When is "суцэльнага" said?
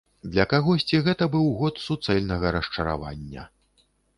1.85-2.55